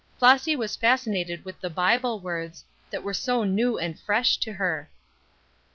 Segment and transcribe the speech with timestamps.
[0.17, 4.89] Flossy was fascinated with the Bible words, that were so new and fresh to her.